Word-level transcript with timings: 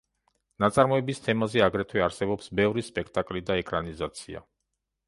ნაწარმოების 0.63 1.21
თემაზე 1.27 1.63
აგრეთვე 1.67 2.03
არსებობს 2.07 2.53
ბევრი 2.61 2.87
სპექტაკლი 2.89 3.47
და 3.53 3.63
ეკრანიზაცია. 3.67 4.45